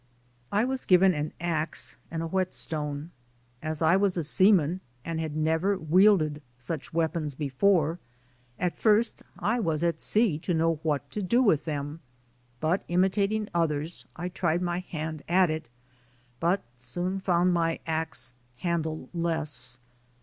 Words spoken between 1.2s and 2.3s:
ax and a